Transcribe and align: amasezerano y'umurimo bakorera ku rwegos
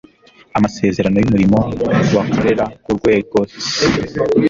amasezerano 0.57 1.17
y'umurimo 1.19 1.59
bakorera 2.15 2.65
ku 2.83 2.89
rwegos 2.97 3.51